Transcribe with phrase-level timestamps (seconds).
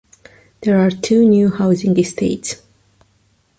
[0.61, 2.55] There are two new housing estates.